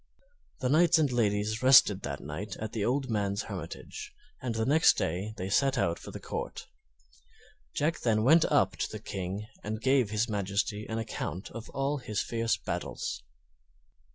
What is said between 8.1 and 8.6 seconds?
went